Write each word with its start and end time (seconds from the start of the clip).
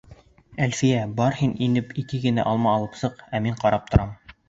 —Әлфиә, 0.65 1.03
бар 1.19 1.37
һин 1.43 1.53
инеп, 1.67 1.95
ике 2.07 2.25
генә 2.27 2.49
алма 2.55 2.75
алып 2.81 3.01
сыҡ, 3.05 3.25
ә 3.33 3.47
мин 3.49 3.65
ҡарап 3.65 3.91
торам. 3.97 4.21